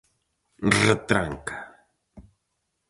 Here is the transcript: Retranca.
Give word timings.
Retranca. 0.83 1.55